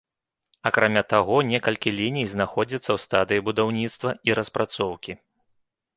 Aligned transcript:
Акрамя 0.69 1.03
таго 1.13 1.35
некалькі 1.49 1.93
ліній 1.99 2.25
знаходзяцца 2.33 2.81
ў 2.81 2.97
стадыі 3.05 3.45
будаўніцтва 3.51 4.09
і 4.31 4.37
распрацоўкі. 4.41 5.11